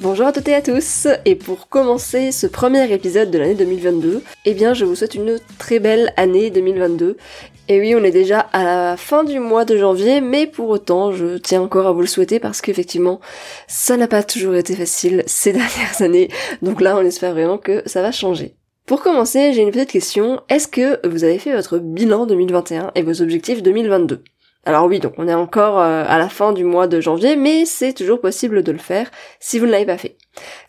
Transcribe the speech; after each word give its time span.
Bonjour 0.00 0.28
à 0.28 0.32
toutes 0.32 0.46
et 0.46 0.54
à 0.54 0.62
tous, 0.62 1.08
et 1.24 1.34
pour 1.34 1.68
commencer 1.68 2.30
ce 2.30 2.46
premier 2.46 2.92
épisode 2.92 3.32
de 3.32 3.38
l'année 3.38 3.56
2022, 3.56 4.22
eh 4.44 4.54
bien 4.54 4.72
je 4.72 4.84
vous 4.84 4.94
souhaite 4.94 5.16
une 5.16 5.40
très 5.58 5.80
belle 5.80 6.12
année 6.16 6.50
2022. 6.50 7.16
Et 7.66 7.80
oui, 7.80 7.96
on 7.96 8.04
est 8.04 8.12
déjà 8.12 8.38
à 8.38 8.62
la 8.62 8.96
fin 8.96 9.24
du 9.24 9.40
mois 9.40 9.64
de 9.64 9.76
janvier, 9.76 10.20
mais 10.20 10.46
pour 10.46 10.68
autant, 10.68 11.10
je 11.10 11.36
tiens 11.38 11.62
encore 11.62 11.88
à 11.88 11.92
vous 11.92 12.02
le 12.02 12.06
souhaiter 12.06 12.38
parce 12.38 12.60
qu'effectivement, 12.60 13.18
ça 13.66 13.96
n'a 13.96 14.06
pas 14.06 14.22
toujours 14.22 14.54
été 14.54 14.76
facile 14.76 15.24
ces 15.26 15.52
dernières 15.54 16.00
années, 16.00 16.28
donc 16.62 16.80
là 16.80 16.96
on 16.96 17.04
espère 17.04 17.32
vraiment 17.32 17.58
que 17.58 17.82
ça 17.84 18.00
va 18.00 18.12
changer. 18.12 18.54
Pour 18.86 19.02
commencer, 19.02 19.52
j'ai 19.52 19.62
une 19.62 19.72
petite 19.72 19.90
question, 19.90 20.40
est-ce 20.48 20.68
que 20.68 21.04
vous 21.08 21.24
avez 21.24 21.40
fait 21.40 21.56
votre 21.56 21.78
bilan 21.78 22.24
2021 22.26 22.92
et 22.94 23.02
vos 23.02 23.20
objectifs 23.20 23.64
2022 23.64 24.22
alors 24.64 24.84
oui, 24.84 25.00
donc 25.00 25.14
on 25.16 25.28
est 25.28 25.34
encore 25.34 25.78
euh, 25.78 26.04
à 26.06 26.18
la 26.18 26.28
fin 26.28 26.52
du 26.52 26.62
mois 26.62 26.86
de 26.88 27.00
janvier, 27.00 27.36
mais 27.36 27.64
c'est 27.64 27.94
toujours 27.94 28.20
possible 28.20 28.62
de 28.62 28.72
le 28.72 28.78
faire 28.78 29.10
si 29.40 29.58
vous 29.58 29.64
ne 29.64 29.70
l'avez 29.70 29.86
pas 29.86 29.96
fait. 29.96 30.16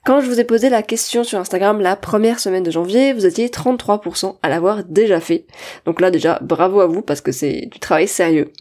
Quand 0.05 0.21
je 0.21 0.27
vous 0.27 0.39
ai 0.39 0.45
posé 0.45 0.69
la 0.69 0.83
question 0.83 1.25
sur 1.25 1.37
Instagram 1.37 1.81
la 1.81 1.95
première 1.97 2.39
semaine 2.39 2.63
de 2.63 2.71
janvier, 2.71 3.11
vous 3.11 3.25
étiez 3.25 3.47
33% 3.47 4.37
à 4.41 4.47
l'avoir 4.47 4.85
déjà 4.85 5.19
fait. 5.19 5.47
Donc 5.85 5.99
là 5.99 6.11
déjà, 6.11 6.39
bravo 6.41 6.79
à 6.79 6.87
vous 6.87 7.01
parce 7.01 7.19
que 7.19 7.33
c'est 7.33 7.67
du 7.71 7.79
travail 7.79 8.07
sérieux. 8.07 8.53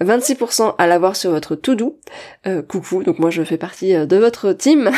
26% 0.00 0.76
à 0.78 0.86
l'avoir 0.86 1.16
sur 1.16 1.32
votre 1.32 1.54
to-do. 1.54 1.98
Euh, 2.46 2.62
coucou, 2.62 3.02
donc 3.02 3.18
moi 3.18 3.28
je 3.28 3.42
fais 3.42 3.58
partie 3.58 3.94
euh, 3.94 4.06
de 4.06 4.16
votre 4.16 4.52
team. 4.52 4.90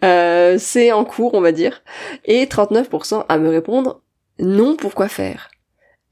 c'est 0.58 0.92
en 0.92 1.04
cours, 1.04 1.34
on 1.34 1.42
va 1.42 1.52
dire. 1.52 1.82
Et 2.24 2.46
39% 2.46 3.26
à 3.28 3.38
me 3.38 3.50
répondre 3.50 4.00
non, 4.38 4.76
pourquoi 4.76 5.08
faire? 5.08 5.50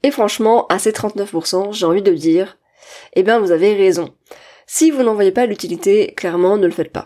Et 0.03 0.11
franchement, 0.11 0.65
à 0.67 0.79
ces 0.79 0.91
39%, 0.91 1.73
j'ai 1.73 1.85
envie 1.85 2.01
de 2.01 2.13
dire, 2.13 2.57
eh 3.13 3.23
bien 3.23 3.39
vous 3.39 3.51
avez 3.51 3.73
raison. 3.75 4.13
Si 4.67 4.91
vous 4.91 5.03
n'en 5.03 5.15
voyez 5.15 5.31
pas 5.31 5.45
l'utilité, 5.45 6.13
clairement 6.15 6.57
ne 6.57 6.65
le 6.65 6.71
faites 6.71 6.91
pas. 6.91 7.05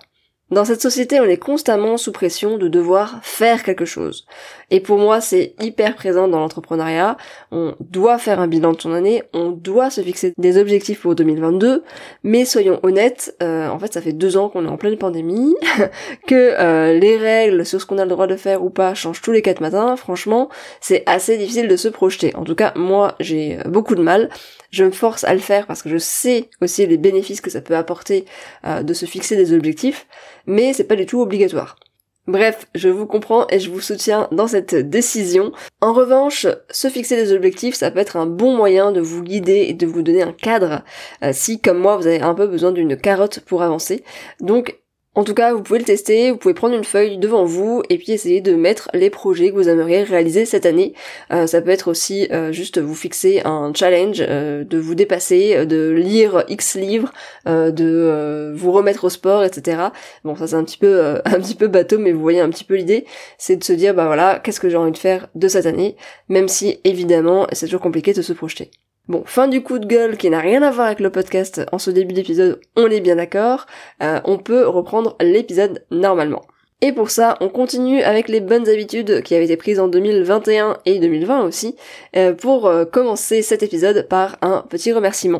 Dans 0.51 0.63
cette 0.63 0.81
société, 0.81 1.19
on 1.19 1.25
est 1.25 1.37
constamment 1.37 1.97
sous 1.97 2.11
pression 2.11 2.59
de 2.59 2.67
devoir 2.67 3.19
faire 3.23 3.63
quelque 3.63 3.85
chose. 3.85 4.27
Et 4.69 4.79
pour 4.79 4.99
moi, 4.99 5.19
c'est 5.19 5.55
hyper 5.59 5.95
présent 5.95 6.27
dans 6.27 6.39
l'entrepreneuriat. 6.39 7.17
On 7.51 7.73
doit 7.79 8.19
faire 8.19 8.39
un 8.39 8.47
bilan 8.47 8.73
de 8.73 8.81
son 8.81 8.93
année, 8.93 9.23
on 9.33 9.49
doit 9.49 9.89
se 9.89 10.01
fixer 10.01 10.33
des 10.37 10.59
objectifs 10.59 11.01
pour 11.01 11.15
2022, 11.15 11.83
mais 12.21 12.45
soyons 12.45 12.79
honnêtes, 12.83 13.35
euh, 13.41 13.67
en 13.69 13.79
fait, 13.79 13.91
ça 13.91 14.01
fait 14.01 14.13
deux 14.13 14.37
ans 14.37 14.49
qu'on 14.49 14.65
est 14.65 14.69
en 14.69 14.77
pleine 14.77 14.99
pandémie, 14.99 15.55
que 16.27 16.35
euh, 16.35 16.93
les 16.93 17.17
règles 17.17 17.65
sur 17.65 17.81
ce 17.81 17.87
qu'on 17.87 17.97
a 17.97 18.03
le 18.03 18.11
droit 18.11 18.27
de 18.27 18.35
faire 18.35 18.63
ou 18.63 18.69
pas 18.69 18.93
changent 18.93 19.23
tous 19.23 19.31
les 19.31 19.41
quatre 19.41 19.61
matins. 19.61 19.95
Franchement, 19.95 20.49
c'est 20.79 21.01
assez 21.07 21.39
difficile 21.39 21.67
de 21.67 21.75
se 21.75 21.87
projeter. 21.87 22.35
En 22.35 22.43
tout 22.43 22.55
cas, 22.55 22.71
moi, 22.75 23.15
j'ai 23.19 23.57
beaucoup 23.65 23.95
de 23.95 24.03
mal. 24.03 24.29
Je 24.75 24.83
me 24.83 24.91
force 24.91 25.23
à 25.23 25.33
le 25.33 25.39
faire 25.39 25.67
parce 25.67 25.81
que 25.81 25.89
je 25.89 25.97
sais 25.97 26.49
aussi 26.61 26.85
les 26.85 26.97
bénéfices 26.97 27.39
que 27.39 27.49
ça 27.49 27.61
peut 27.61 27.77
apporter 27.77 28.25
euh, 28.65 28.83
de 28.83 28.93
se 28.93 29.05
fixer 29.05 29.37
des 29.37 29.53
objectifs, 29.53 30.05
mais 30.47 30.73
c'est 30.73 30.83
pas 30.83 30.95
du 30.95 31.05
tout 31.05 31.21
obligatoire. 31.21 31.77
Bref, 32.27 32.65
je 32.73 32.89
vous 32.89 33.05
comprends 33.05 33.45
et 33.51 33.59
je 33.59 33.69
vous 33.69 33.81
soutiens 33.81 34.27
dans 34.31 34.47
cette 34.47 34.73
décision. 34.73 35.51
En 35.79 35.93
revanche, 35.93 36.47
se 36.71 36.89
fixer 36.89 37.15
des 37.15 37.31
objectifs, 37.31 37.75
ça 37.75 37.91
peut 37.91 37.99
être 37.99 38.17
un 38.17 38.25
bon 38.25 38.55
moyen 38.55 38.91
de 38.91 38.99
vous 38.99 39.21
guider 39.21 39.67
et 39.69 39.75
de 39.75 39.85
vous 39.85 40.01
donner 40.01 40.23
un 40.23 40.31
cadre 40.31 40.81
euh, 41.23 41.29
si, 41.33 41.61
comme 41.61 41.77
moi, 41.77 41.97
vous 41.97 42.07
avez 42.07 42.21
un 42.21 42.33
peu 42.33 42.47
besoin 42.47 42.71
d'une 42.71 42.97
carotte 42.97 43.41
pour 43.41 43.61
avancer. 43.61 44.03
Donc, 44.39 44.79
en 45.15 45.23
tout 45.23 45.33
cas, 45.33 45.53
vous 45.53 45.63
pouvez 45.63 45.79
le 45.79 45.85
tester, 45.85 46.31
vous 46.31 46.37
pouvez 46.37 46.53
prendre 46.53 46.75
une 46.75 46.83
feuille 46.83 47.17
devant 47.17 47.45
vous 47.45 47.81
et 47.89 47.97
puis 47.97 48.11
essayer 48.11 48.41
de 48.41 48.55
mettre 48.55 48.89
les 48.93 49.09
projets 49.09 49.49
que 49.49 49.55
vous 49.55 49.69
aimeriez 49.69 50.03
réaliser 50.03 50.45
cette 50.45 50.65
année. 50.65 50.93
Euh, 51.31 51.47
ça 51.47 51.61
peut 51.61 51.69
être 51.69 51.89
aussi 51.89 52.27
euh, 52.31 52.51
juste 52.51 52.79
vous 52.79 52.95
fixer 52.95 53.41
un 53.45 53.71
challenge, 53.73 54.17
euh, 54.19 54.65
de 54.65 54.77
vous 54.77 54.93
dépasser, 54.93 55.65
de 55.65 55.89
lire 55.89 56.43
X 56.49 56.75
livres, 56.75 57.13
de 57.45 58.53
vous 58.55 58.71
remettre 58.73 59.05
au 59.05 59.09
sport, 59.09 59.43
etc. 59.45 59.83
Bon, 60.25 60.35
ça 60.35 60.47
c'est 60.47 60.55
un 60.55 60.65
petit 60.65 60.77
peu 60.77 61.21
un 61.25 61.39
petit 61.39 61.55
peu 61.55 61.67
bateau, 61.67 61.97
mais 61.97 62.11
vous 62.11 62.21
voyez 62.21 62.41
un 62.41 62.49
petit 62.49 62.65
peu 62.65 62.75
l'idée, 62.75 63.05
c'est 63.37 63.55
de 63.55 63.63
se 63.63 63.73
dire 63.73 63.93
bah 63.93 64.07
voilà, 64.07 64.39
qu'est-ce 64.43 64.59
que 64.59 64.69
j'ai 64.69 64.77
envie 64.77 64.91
de 64.91 64.97
faire 64.97 65.27
de 65.35 65.47
cette 65.47 65.65
année, 65.65 65.95
même 66.27 66.49
si 66.49 66.79
évidemment 66.83 67.47
c'est 67.53 67.67
toujours 67.67 67.81
compliqué 67.81 68.13
de 68.13 68.21
se 68.21 68.33
projeter. 68.33 68.69
Bon, 69.07 69.23
fin 69.25 69.47
du 69.47 69.61
coup 69.61 69.77
de 69.77 69.85
gueule 69.85 70.17
qui 70.17 70.31
n'a 70.31 70.39
rien 70.39 70.63
à 70.63 70.71
voir 70.71 70.87
avec 70.87 70.99
le 70.99 71.11
podcast 71.11 71.61
en 71.71 71.77
ce 71.77 71.91
début 71.91 72.13
d'épisode, 72.13 72.59
on 72.75 72.87
est 72.87 73.01
bien 73.01 73.17
d'accord, 73.17 73.67
euh, 74.01 74.19
on 74.25 74.39
peut 74.39 74.67
reprendre 74.67 75.15
l'épisode 75.21 75.85
normalement. 75.91 76.41
Et 76.81 76.91
pour 76.91 77.09
ça, 77.09 77.37
on 77.39 77.47
continue 77.47 78.01
avec 78.01 78.27
les 78.27 78.41
bonnes 78.41 78.67
habitudes 78.67 79.21
qui 79.21 79.33
avaient 79.33 79.45
été 79.45 79.57
prises 79.57 79.79
en 79.79 79.87
2021 79.87 80.77
et 80.85 80.99
2020 80.99 81.43
aussi, 81.45 81.75
euh, 82.15 82.33
pour 82.33 82.65
euh, 82.65 82.83
commencer 82.83 83.41
cet 83.43 83.63
épisode 83.63 84.07
par 84.09 84.37
un 84.41 84.65
petit 84.69 84.91
remerciement. 84.91 85.39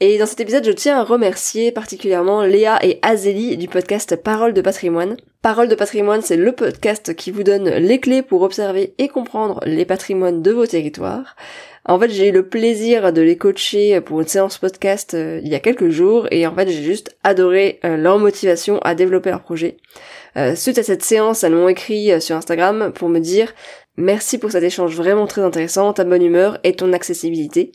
Et 0.00 0.18
dans 0.18 0.26
cet 0.26 0.40
épisode, 0.40 0.64
je 0.64 0.70
tiens 0.70 0.98
à 0.98 1.04
remercier 1.04 1.72
particulièrement 1.72 2.42
Léa 2.42 2.78
et 2.84 2.98
Azélie 3.02 3.56
du 3.56 3.68
podcast 3.68 4.16
Parole 4.16 4.52
de 4.52 4.60
patrimoine. 4.60 5.16
Parole 5.42 5.68
de 5.68 5.74
patrimoine, 5.74 6.22
c'est 6.22 6.36
le 6.36 6.52
podcast 6.52 7.14
qui 7.14 7.30
vous 7.32 7.42
donne 7.42 7.68
les 7.68 8.00
clés 8.00 8.22
pour 8.22 8.42
observer 8.42 8.94
et 8.98 9.08
comprendre 9.08 9.60
les 9.64 9.84
patrimoines 9.84 10.42
de 10.42 10.52
vos 10.52 10.66
territoires. 10.66 11.36
En 11.88 11.98
fait, 11.98 12.10
j'ai 12.10 12.28
eu 12.28 12.32
le 12.32 12.46
plaisir 12.46 13.14
de 13.14 13.22
les 13.22 13.38
coacher 13.38 14.02
pour 14.02 14.20
une 14.20 14.28
séance 14.28 14.58
podcast 14.58 15.14
euh, 15.14 15.40
il 15.42 15.48
y 15.48 15.54
a 15.54 15.60
quelques 15.60 15.88
jours 15.88 16.28
et 16.30 16.46
en 16.46 16.54
fait, 16.54 16.68
j'ai 16.68 16.82
juste 16.82 17.16
adoré 17.24 17.80
euh, 17.82 17.96
leur 17.96 18.18
motivation 18.18 18.78
à 18.80 18.94
développer 18.94 19.30
leur 19.30 19.40
projet. 19.42 19.78
Euh, 20.36 20.54
suite 20.54 20.76
à 20.76 20.82
cette 20.82 21.02
séance, 21.02 21.44
elles 21.44 21.54
m'ont 21.54 21.66
écrit 21.66 22.20
sur 22.20 22.36
Instagram 22.36 22.92
pour 22.94 23.08
me 23.08 23.20
dire 23.20 23.54
merci 23.96 24.36
pour 24.36 24.52
cet 24.52 24.64
échange 24.64 24.94
vraiment 24.96 25.26
très 25.26 25.40
intéressant, 25.40 25.94
ta 25.94 26.04
bonne 26.04 26.22
humeur 26.22 26.58
et 26.62 26.74
ton 26.74 26.92
accessibilité. 26.92 27.72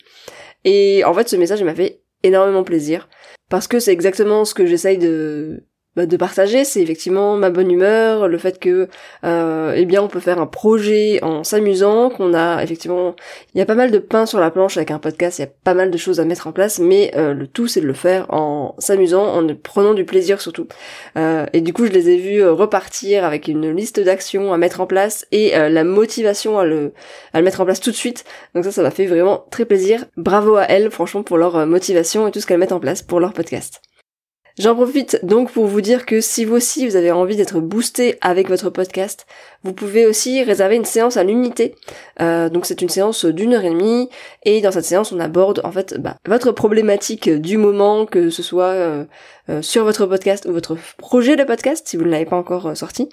Et 0.63 1.03
en 1.05 1.13
fait, 1.15 1.27
ce 1.27 1.35
message 1.35 1.63
m'a 1.63 1.73
fait 1.73 2.03
énormément 2.21 2.63
plaisir 2.63 3.09
parce 3.49 3.67
que 3.67 3.79
c'est 3.79 3.93
exactement 3.93 4.45
ce 4.45 4.53
que 4.53 4.67
j'essaye 4.67 4.99
de 4.99 5.63
bah, 5.95 6.07
de 6.07 6.17
partager, 6.17 6.63
c'est 6.63 6.81
effectivement 6.81 7.35
ma 7.35 7.51
bonne 7.51 7.69
humeur, 7.69 8.27
le 8.27 8.39
fait 8.39 8.59
que 8.59 8.87
euh, 9.23 9.73
eh 9.75 9.85
bien 9.85 10.01
on 10.01 10.07
peut 10.07 10.19
faire 10.19 10.39
un 10.39 10.47
projet 10.47 11.19
en 11.21 11.43
s'amusant, 11.43 12.09
qu'on 12.09 12.33
a 12.33 12.63
effectivement 12.63 13.15
il 13.53 13.59
y 13.59 13.61
a 13.61 13.67
pas 13.67 13.75
mal 13.75 13.91
de 13.91 13.99
pain 13.99 14.25
sur 14.25 14.39
la 14.39 14.49
planche 14.49 14.75
avec 14.75 14.89
un 14.89 14.97
podcast, 14.97 15.37
il 15.37 15.43
y 15.43 15.45
a 15.45 15.51
pas 15.63 15.75
mal 15.75 15.91
de 15.91 15.97
choses 15.97 16.19
à 16.19 16.25
mettre 16.25 16.47
en 16.47 16.51
place, 16.51 16.79
mais 16.79 17.11
euh, 17.15 17.35
le 17.35 17.45
tout 17.45 17.67
c'est 17.67 17.79
de 17.81 17.85
le 17.85 17.93
faire 17.93 18.25
en 18.33 18.73
s'amusant, 18.79 19.37
en 19.37 19.47
prenant 19.55 19.93
du 19.93 20.03
plaisir 20.03 20.41
surtout. 20.41 20.67
Euh, 21.15 21.45
et 21.53 21.61
du 21.61 21.73
coup 21.73 21.85
je 21.85 21.91
les 21.91 22.09
ai 22.09 22.17
vus 22.17 22.41
euh, 22.41 22.53
repartir 22.53 23.23
avec 23.23 23.47
une 23.47 23.69
liste 23.69 23.99
d'actions 23.99 24.51
à 24.51 24.57
mettre 24.57 24.81
en 24.81 24.87
place 24.87 25.27
et 25.31 25.51
la 25.53 25.83
motivation 25.83 26.57
à 26.57 26.65
le 26.65 26.93
à 27.33 27.39
le 27.39 27.45
mettre 27.45 27.61
en 27.61 27.65
place 27.65 27.79
tout 27.79 27.91
de 27.91 27.95
suite. 27.95 28.25
Donc 28.55 28.65
ça 28.65 28.71
ça 28.71 28.81
m'a 28.81 28.89
fait 28.89 29.05
vraiment 29.05 29.45
très 29.51 29.65
plaisir. 29.65 30.05
Bravo 30.17 30.55
à 30.55 30.63
elles 30.63 30.89
franchement 30.89 31.21
pour 31.21 31.37
leur 31.37 31.67
motivation 31.67 32.27
et 32.27 32.31
tout 32.31 32.39
ce 32.39 32.47
qu'elles 32.47 32.57
mettent 32.57 32.71
en 32.71 32.79
place 32.79 33.03
pour 33.03 33.19
leur 33.19 33.33
podcast. 33.33 33.81
J'en 34.59 34.75
profite 34.75 35.19
donc 35.25 35.51
pour 35.51 35.65
vous 35.65 35.81
dire 35.81 36.05
que 36.05 36.21
si 36.21 36.45
vous 36.45 36.57
aussi 36.57 36.87
vous 36.87 36.95
avez 36.95 37.11
envie 37.11 37.35
d'être 37.35 37.59
boosté 37.59 38.19
avec 38.21 38.49
votre 38.49 38.69
podcast, 38.69 39.25
vous 39.63 39.73
pouvez 39.73 40.05
aussi 40.05 40.43
réserver 40.43 40.75
une 40.75 40.85
séance 40.85 41.17
à 41.17 41.23
l'unité. 41.23 41.73
Euh, 42.21 42.49
donc 42.49 42.67
c'est 42.67 42.83
une 42.83 42.89
séance 42.89 43.25
d'une 43.25 43.55
heure 43.55 43.65
et 43.65 43.71
demie 43.71 44.09
et 44.43 44.61
dans 44.61 44.71
cette 44.71 44.85
séance 44.85 45.11
on 45.11 45.19
aborde 45.19 45.61
en 45.63 45.71
fait 45.71 45.99
bah, 45.99 46.17
votre 46.27 46.51
problématique 46.51 47.31
du 47.31 47.57
moment, 47.57 48.05
que 48.05 48.29
ce 48.29 48.43
soit 48.43 48.65
euh, 48.65 49.05
euh, 49.49 49.63
sur 49.63 49.85
votre 49.85 50.05
podcast 50.05 50.45
ou 50.45 50.53
votre 50.53 50.77
projet 50.97 51.35
de 51.35 51.43
podcast 51.45 51.87
si 51.87 51.97
vous 51.97 52.05
ne 52.05 52.11
l'avez 52.11 52.25
pas 52.25 52.37
encore 52.37 52.77
sorti 52.77 53.09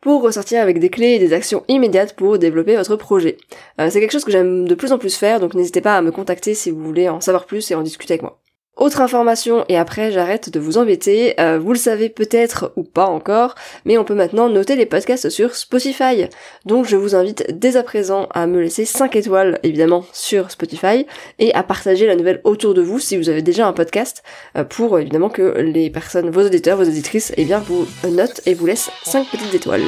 pour 0.00 0.22
ressortir 0.22 0.62
avec 0.62 0.78
des 0.78 0.90
clés 0.90 1.14
et 1.14 1.18
des 1.18 1.32
actions 1.32 1.64
immédiates 1.66 2.14
pour 2.14 2.38
développer 2.38 2.76
votre 2.76 2.94
projet. 2.94 3.36
c'est 3.78 3.98
quelque 3.98 4.12
chose 4.12 4.24
que 4.24 4.30
j'aime 4.30 4.68
de 4.68 4.76
plus 4.76 4.92
en 4.92 4.98
plus 4.98 5.16
faire, 5.16 5.40
donc 5.40 5.54
n'hésitez 5.54 5.80
pas 5.80 5.96
à 5.96 6.02
me 6.02 6.12
contacter 6.12 6.54
si 6.54 6.70
vous 6.70 6.84
voulez 6.84 7.08
en 7.08 7.20
savoir 7.20 7.46
plus 7.46 7.68
et 7.72 7.74
en 7.74 7.82
discuter 7.82 8.14
avec 8.14 8.22
moi. 8.22 8.38
Autre 8.78 9.00
information, 9.00 9.64
et 9.68 9.76
après 9.76 10.12
j'arrête 10.12 10.50
de 10.50 10.60
vous 10.60 10.78
embêter, 10.78 11.34
euh, 11.40 11.58
vous 11.58 11.72
le 11.72 11.78
savez 11.78 12.08
peut-être 12.08 12.72
ou 12.76 12.84
pas 12.84 13.06
encore, 13.06 13.56
mais 13.84 13.98
on 13.98 14.04
peut 14.04 14.14
maintenant 14.14 14.48
noter 14.48 14.76
les 14.76 14.86
podcasts 14.86 15.30
sur 15.30 15.56
Spotify. 15.56 16.28
Donc 16.64 16.86
je 16.86 16.94
vous 16.94 17.16
invite 17.16 17.58
dès 17.58 17.76
à 17.76 17.82
présent 17.82 18.28
à 18.32 18.46
me 18.46 18.60
laisser 18.60 18.84
5 18.84 19.16
étoiles 19.16 19.58
évidemment 19.64 20.04
sur 20.12 20.52
Spotify 20.52 21.06
et 21.40 21.52
à 21.54 21.64
partager 21.64 22.06
la 22.06 22.14
nouvelle 22.14 22.40
autour 22.44 22.72
de 22.72 22.80
vous 22.80 23.00
si 23.00 23.16
vous 23.16 23.28
avez 23.28 23.42
déjà 23.42 23.66
un 23.66 23.72
podcast 23.72 24.22
euh, 24.56 24.62
pour 24.62 24.96
évidemment 25.00 25.28
que 25.28 25.58
les 25.58 25.90
personnes, 25.90 26.30
vos 26.30 26.46
auditeurs, 26.46 26.76
vos 26.76 26.86
auditrices, 26.86 27.32
eh 27.36 27.44
bien 27.44 27.58
vous 27.58 27.84
notent 28.08 28.42
et 28.46 28.54
vous 28.54 28.66
laissent 28.66 28.90
5 29.02 29.26
petites 29.28 29.54
étoiles. 29.54 29.82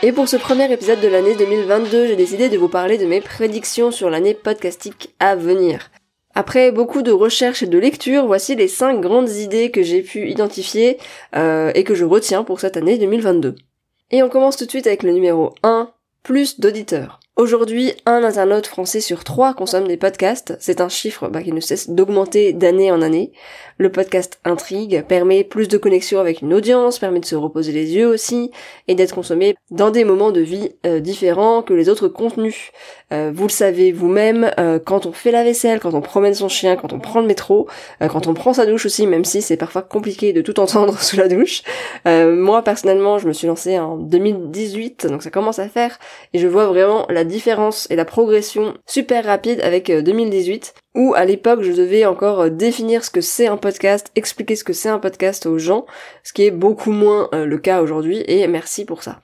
Et 0.00 0.12
pour 0.12 0.28
ce 0.28 0.36
premier 0.36 0.72
épisode 0.72 1.00
de 1.00 1.08
l'année 1.08 1.34
2022, 1.34 2.06
j'ai 2.06 2.14
décidé 2.14 2.48
de 2.48 2.56
vous 2.56 2.68
parler 2.68 2.98
de 2.98 3.06
mes 3.06 3.20
prédictions 3.20 3.90
sur 3.90 4.10
l'année 4.10 4.32
podcastique 4.32 5.12
à 5.18 5.34
venir. 5.34 5.90
Après 6.36 6.70
beaucoup 6.70 7.02
de 7.02 7.10
recherches 7.10 7.64
et 7.64 7.66
de 7.66 7.78
lectures, 7.78 8.24
voici 8.24 8.54
les 8.54 8.68
5 8.68 9.00
grandes 9.00 9.30
idées 9.30 9.72
que 9.72 9.82
j'ai 9.82 10.02
pu 10.02 10.30
identifier 10.30 10.98
euh, 11.34 11.72
et 11.74 11.82
que 11.82 11.96
je 11.96 12.04
retiens 12.04 12.44
pour 12.44 12.60
cette 12.60 12.76
année 12.76 12.96
2022. 12.96 13.56
Et 14.12 14.22
on 14.22 14.28
commence 14.28 14.56
tout 14.56 14.66
de 14.66 14.70
suite 14.70 14.86
avec 14.86 15.02
le 15.02 15.10
numéro 15.10 15.52
1, 15.64 15.90
plus 16.22 16.60
d'auditeurs. 16.60 17.18
Aujourd'hui, 17.38 17.92
un 18.04 18.24
internaute 18.24 18.66
français 18.66 18.98
sur 18.98 19.22
trois 19.22 19.54
consomme 19.54 19.86
des 19.86 19.96
podcasts. 19.96 20.56
C'est 20.58 20.80
un 20.80 20.88
chiffre 20.88 21.28
bah, 21.28 21.40
qui 21.40 21.52
ne 21.52 21.60
cesse 21.60 21.88
d'augmenter 21.88 22.52
d'année 22.52 22.90
en 22.90 23.00
année. 23.00 23.30
Le 23.80 23.92
podcast 23.92 24.40
Intrigue 24.44 25.04
permet 25.06 25.44
plus 25.44 25.68
de 25.68 25.78
connexion 25.78 26.18
avec 26.18 26.42
une 26.42 26.52
audience, 26.52 26.98
permet 26.98 27.20
de 27.20 27.24
se 27.24 27.36
reposer 27.36 27.70
les 27.70 27.94
yeux 27.94 28.08
aussi, 28.08 28.50
et 28.88 28.96
d'être 28.96 29.14
consommé 29.14 29.54
dans 29.70 29.92
des 29.92 30.02
moments 30.02 30.32
de 30.32 30.40
vie 30.40 30.72
euh, 30.84 30.98
différents 30.98 31.62
que 31.62 31.74
les 31.74 31.88
autres 31.88 32.08
contenus. 32.08 32.72
Euh, 33.12 33.30
vous 33.32 33.44
le 33.44 33.52
savez 33.52 33.92
vous-même, 33.92 34.50
euh, 34.58 34.80
quand 34.84 35.06
on 35.06 35.12
fait 35.12 35.30
la 35.30 35.44
vaisselle, 35.44 35.78
quand 35.78 35.94
on 35.94 36.00
promène 36.00 36.34
son 36.34 36.48
chien, 36.48 36.74
quand 36.74 36.92
on 36.92 36.98
prend 36.98 37.20
le 37.20 37.28
métro, 37.28 37.68
quand 38.00 38.26
on 38.26 38.34
prend 38.34 38.52
sa 38.52 38.66
douche 38.66 38.84
aussi, 38.84 39.06
même 39.06 39.24
si 39.24 39.42
c'est 39.42 39.56
parfois 39.56 39.82
compliqué 39.82 40.32
de 40.32 40.40
tout 40.40 40.58
entendre 40.58 40.98
sous 41.00 41.16
la 41.16 41.28
douche. 41.28 41.62
moi 42.04 42.62
personnellement, 42.62 43.18
je 43.18 43.28
me 43.28 43.32
suis 43.32 43.46
lancée 43.46 43.78
en 43.78 43.96
2018, 43.96 45.06
donc 45.06 45.22
ça 45.22 45.30
commence 45.30 45.60
à 45.60 45.68
faire, 45.68 46.00
et 46.34 46.40
je 46.40 46.48
vois 46.48 46.66
vraiment 46.66 47.06
la 47.08 47.22
différence 47.28 47.86
et 47.90 47.96
la 47.96 48.04
progression 48.04 48.74
super 48.86 49.24
rapide 49.24 49.60
avec 49.62 49.90
2018 49.90 50.74
où 50.94 51.14
à 51.14 51.24
l'époque 51.24 51.62
je 51.62 51.72
devais 51.72 52.04
encore 52.04 52.40
euh, 52.40 52.50
définir 52.50 53.04
ce 53.04 53.10
que 53.10 53.20
c'est 53.20 53.46
un 53.46 53.56
podcast, 53.56 54.10
expliquer 54.16 54.56
ce 54.56 54.64
que 54.64 54.72
c'est 54.72 54.88
un 54.88 54.98
podcast 54.98 55.46
aux 55.46 55.58
gens, 55.58 55.86
ce 56.24 56.32
qui 56.32 56.44
est 56.44 56.50
beaucoup 56.50 56.90
moins 56.90 57.28
euh, 57.32 57.46
le 57.46 57.58
cas 57.58 57.80
aujourd'hui 57.80 58.24
et 58.26 58.46
merci 58.48 58.84
pour 58.84 59.02
ça. 59.02 59.20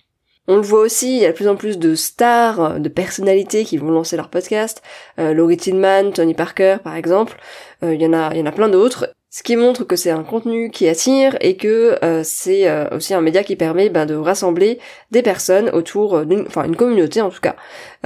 On 0.46 0.56
le 0.56 0.62
voit 0.62 0.80
aussi, 0.80 1.16
il 1.16 1.22
y 1.22 1.24
a 1.24 1.30
de 1.30 1.36
plus 1.36 1.48
en 1.48 1.56
plus 1.56 1.78
de 1.78 1.94
stars, 1.94 2.60
euh, 2.60 2.78
de 2.78 2.88
personnalités 2.88 3.64
qui 3.64 3.76
vont 3.76 3.90
lancer 3.90 4.16
leur 4.16 4.28
podcast. 4.30 4.82
Laurie 5.16 5.56
Tillman, 5.56 6.12
Tony 6.12 6.34
Parker 6.34 6.76
par 6.84 6.94
exemple. 6.94 7.36
y 7.82 7.94
il 7.94 8.00
y 8.02 8.06
en 8.06 8.12
a 8.46 8.52
plein 8.52 8.68
d'autres. 8.68 9.08
Ce 9.36 9.42
qui 9.42 9.56
montre 9.56 9.82
que 9.82 9.96
c'est 9.96 10.12
un 10.12 10.22
contenu 10.22 10.70
qui 10.70 10.86
attire 10.86 11.36
et 11.40 11.56
que 11.56 11.98
euh, 12.04 12.20
c'est 12.22 12.68
euh, 12.68 12.88
aussi 12.92 13.14
un 13.14 13.20
média 13.20 13.42
qui 13.42 13.56
permet 13.56 13.88
ben, 13.90 14.06
de 14.06 14.14
rassembler 14.14 14.78
des 15.10 15.22
personnes 15.22 15.70
autour 15.70 16.24
d'une, 16.24 16.42
enfin 16.46 16.62
une 16.62 16.76
communauté 16.76 17.20
en 17.20 17.30
tout 17.30 17.40
cas. 17.40 17.56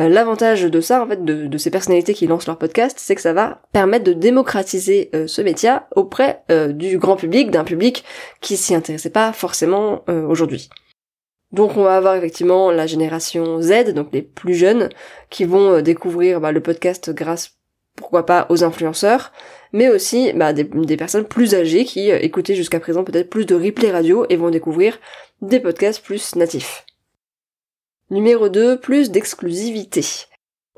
Euh, 0.00 0.08
l'avantage 0.08 0.62
de 0.62 0.80
ça, 0.80 1.02
en 1.02 1.06
fait, 1.06 1.22
de, 1.22 1.58
ces 1.58 1.69
personnalités 1.69 2.14
qui 2.14 2.26
lancent 2.26 2.46
leur 2.46 2.56
podcast, 2.56 2.96
c'est 2.98 3.14
que 3.14 3.20
ça 3.20 3.34
va 3.34 3.60
permettre 3.75 4.04
de 4.04 4.14
démocratiser 4.14 5.10
ce 5.26 5.42
média 5.42 5.86
auprès 5.94 6.44
du 6.70 6.96
grand 6.96 7.16
public, 7.16 7.50
d'un 7.50 7.64
public 7.64 8.04
qui 8.40 8.56
s'y 8.56 8.75
intéressait 8.75 9.10
pas 9.10 9.34
forcément 9.34 10.04
aujourd'hui. 10.06 10.70
Donc 11.52 11.76
on 11.76 11.82
va 11.82 11.96
avoir 11.96 12.14
effectivement 12.14 12.70
la 12.70 12.86
génération 12.86 13.60
Z, 13.60 13.92
donc 13.92 14.08
les 14.12 14.22
plus 14.22 14.54
jeunes, 14.54 14.88
qui 15.28 15.44
vont 15.44 15.82
découvrir 15.82 16.40
bah, 16.40 16.52
le 16.52 16.62
podcast 16.62 17.10
grâce 17.10 17.58
pourquoi 17.96 18.25
pas 18.25 18.46
aux 18.48 18.64
influenceurs, 18.64 19.32
mais 19.73 19.88
aussi 19.88 20.32
bah, 20.32 20.53
des, 20.53 20.97
personnes 20.97 21.26
plus 21.26 21.55
âgées 21.55 21.85
qui 21.85 22.11
euh, 22.11 22.19
écoutaient 22.20 22.55
jusqu'à 22.55 22.81
présent 22.81 23.05
peut-être 23.05 23.31
plus 23.31 23.47
de 23.47 23.55
replay 23.55 23.91
radio 23.91 24.26
et 24.29 24.37
vont 24.37 24.50
découvrir 24.50 24.99
des 25.43 25.61
podcasts 25.61 26.03
plus 26.03 26.37
natifs. 26.37 26.85
Numéro 28.11 28.49
2, 28.49 28.81
plus 28.81 29.11
d'exclusivité. 29.11 30.03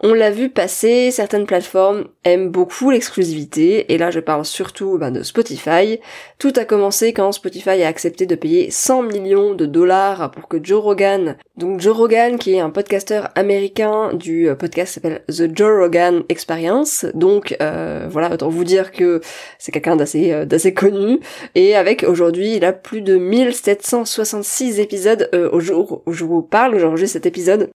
On 0.02 0.14
l'a 0.14 0.30
vu 0.30 0.48
passer, 0.48 1.10
certaines 1.10 1.44
plateformes 1.44 2.06
aiment 2.24 2.48
beaucoup 2.48 2.90
l'exclusivité, 2.90 3.92
et 3.92 3.98
là 3.98 4.10
je 4.10 4.18
parle 4.18 4.46
surtout 4.46 4.96
ben, 4.96 5.10
de 5.10 5.22
Spotify. 5.22 6.00
Tout 6.38 6.54
a 6.56 6.64
commencé 6.64 7.12
quand 7.12 7.32
Spotify 7.32 7.82
a 7.82 7.88
accepté 7.88 8.24
de 8.24 8.34
payer 8.34 8.70
100 8.70 9.02
millions 9.02 9.52
de 9.54 9.66
dollars 9.66 10.30
pour 10.30 10.48
que 10.48 10.56
Joe 10.62 10.82
Rogan, 10.82 11.36
donc 11.58 11.80
Joe 11.80 11.94
Rogan 11.94 12.38
qui 12.38 12.54
est 12.54 12.60
un 12.60 12.70
podcasteur 12.70 13.28
américain 13.34 14.14
du 14.14 14.48
euh, 14.48 14.54
podcast 14.54 14.94
s'appelle 14.94 15.22
The 15.28 15.54
Joe 15.54 15.82
Rogan 15.82 16.22
Experience, 16.30 17.04
donc 17.12 17.54
euh, 17.60 18.06
voilà, 18.08 18.32
autant 18.32 18.48
vous 18.48 18.64
dire 18.64 18.92
que 18.92 19.20
c'est 19.58 19.70
quelqu'un 19.70 19.96
d'assez 19.96 20.32
euh, 20.32 20.46
d'assez 20.46 20.72
connu, 20.72 21.20
et 21.54 21.76
avec 21.76 22.04
aujourd'hui 22.04 22.56
il 22.56 22.64
a 22.64 22.72
plus 22.72 23.02
de 23.02 23.18
1766 23.18 24.80
épisodes 24.80 25.28
au 25.52 25.60
jour 25.60 26.02
où 26.06 26.12
je 26.14 26.24
vous 26.24 26.40
parle, 26.40 26.78
j'enregistre 26.78 27.12
cet 27.12 27.26
épisode, 27.26 27.68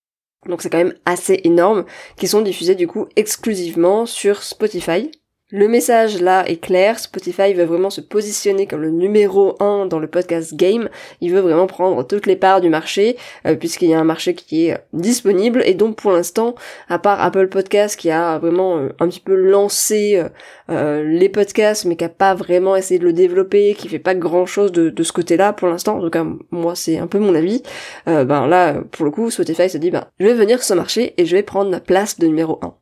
donc 0.48 0.62
c'est 0.62 0.70
quand 0.70 0.78
même 0.78 0.96
assez 1.06 1.42
énorme, 1.44 1.86
qui 2.18 2.28
sont 2.28 2.42
diffusés 2.42 2.76
du 2.76 2.88
coup 2.88 3.08
exclusivement 3.16 4.06
sur 4.06 4.44
Spotify. 4.44 5.12
Le 5.58 5.70
message 5.70 6.22
là 6.22 6.44
est 6.50 6.58
clair, 6.58 7.00
Spotify 7.00 7.54
veut 7.54 7.64
vraiment 7.64 7.90
se 7.90 8.02
positionner 8.02 8.68
comme 8.68 8.82
le 8.82 8.90
numéro 8.90 9.56
1 9.64 9.86
dans 9.86 10.00
le 10.00 10.08
podcast 10.08 10.54
game, 10.54 10.90
il 11.22 11.32
veut 11.32 11.40
vraiment 11.40 11.66
prendre 11.66 12.06
toutes 12.06 12.26
les 12.26 12.36
parts 12.36 12.60
du 12.60 12.68
marché, 12.68 13.16
euh, 13.48 13.56
puisqu'il 13.56 13.88
y 13.88 13.94
a 13.94 14.00
un 14.02 14.04
marché 14.04 14.36
qui 14.36 14.68
est 14.68 14.78
disponible, 14.92 15.64
et 15.66 15.74
donc 15.74 15.96
pour 15.96 16.12
l'instant, 16.12 16.56
à 16.90 17.00
part 17.00 17.22
Apple 17.22 17.48
Podcast 17.48 17.98
qui 17.98 18.12
a 18.12 18.38
vraiment 18.38 18.80
euh, 18.80 18.90
un 19.00 19.08
petit 19.08 19.22
peu 19.22 19.34
lancé 19.34 20.22
euh, 20.70 21.04
les 21.06 21.30
podcasts, 21.30 21.86
mais 21.86 21.96
qui 21.96 22.04
a 22.04 22.10
pas 22.10 22.34
vraiment 22.34 22.76
essayé 22.76 23.00
de 23.00 23.06
le 23.06 23.14
développer, 23.14 23.76
qui 23.76 23.88
fait 23.88 23.98
pas 23.98 24.14
grand 24.14 24.46
chose 24.46 24.74
de, 24.74 25.04
ce 25.04 25.14
côté-là 25.14 25.54
pour 25.54 25.70
l'instant, 25.70 26.00
en 26.00 26.02
tout 26.02 26.10
cas 26.10 26.26
moi 26.52 26.76
c'est 26.76 26.98
un 26.98 27.08
peu 27.08 27.20
mon 27.20 27.34
avis, 27.34 27.64
ben 28.06 28.46
là 28.48 28.82
pour 28.92 29.06
le 29.06 29.12
coup 29.12 29.32
Spotify 29.32 29.70
se 29.70 29.78
dit 29.78 29.90
ben 29.90 30.04
je 30.20 30.26
vais 30.26 30.34
venir 30.34 30.58
sur 30.58 30.66
ce 30.66 30.74
marché 30.74 31.14
et 31.16 31.26
je 31.26 31.34
vais 31.34 31.44
prendre 31.44 31.72
la 31.72 31.80
place 31.80 32.20
de 32.20 32.28
numéro 32.28 32.60
1. 32.62 32.74